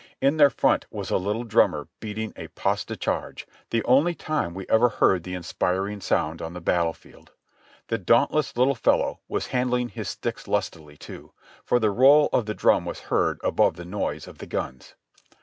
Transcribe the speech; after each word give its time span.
In 0.19 0.37
their 0.37 0.49
front 0.49 0.87
was 0.89 1.11
a 1.11 1.17
little 1.17 1.43
drummer 1.43 1.87
beating 1.99 2.33
a 2.35 2.47
pas 2.47 2.83
de 2.83 2.95
charge, 2.97 3.45
the 3.69 3.83
only 3.83 4.15
time 4.15 4.55
we 4.55 4.65
ever 4.67 4.89
heard 4.89 5.21
the 5.21 5.35
inspir 5.35 5.77
iting 5.77 6.01
sound 6.01 6.41
on 6.41 6.53
the 6.53 6.59
battle 6.59 6.93
field. 6.93 7.33
The 7.89 7.99
dauntless 7.99 8.57
little 8.57 8.73
fellow 8.73 9.19
was 9.27 9.45
handling 9.53 9.89
his 9.89 10.09
sticks 10.09 10.47
lustily, 10.47 10.97
too, 10.97 11.33
for 11.63 11.79
the 11.79 11.91
roll 11.91 12.29
of 12.33 12.47
the 12.47 12.55
drum 12.55 12.83
was 12.83 12.99
heard 13.13 13.39
above 13.43 13.75
the 13.75 13.85
noise 13.85 14.27
of 14.27 14.39
the 14.39 14.47
guns. 14.47 14.95